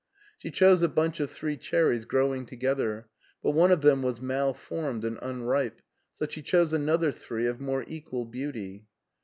[0.39, 3.07] She chose a bunch of three cherries growing together,
[3.43, 5.79] but one of them was malformed and unripe,
[6.15, 8.87] so she chose another three of more equal beauty.